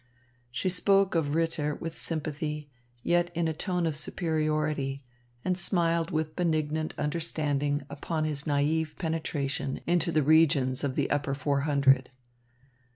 She 0.49 0.67
spoke 0.67 1.13
of 1.13 1.35
Ritter 1.35 1.75
with 1.75 1.95
sympathy, 1.95 2.71
yet 3.03 3.29
in 3.35 3.47
a 3.47 3.53
tone 3.53 3.85
of 3.85 3.95
superiority, 3.95 5.03
and 5.45 5.55
smiled 5.55 6.09
with 6.09 6.35
benignant 6.35 6.95
understanding 6.97 7.83
upon 7.87 8.23
his 8.25 8.45
naïve 8.45 8.95
penetration 8.97 9.79
into 9.85 10.11
the 10.11 10.23
regions 10.23 10.83
of 10.83 10.95
the 10.95 11.07
Upper 11.11 11.35
Four 11.35 11.61
Hundred. 11.69 12.09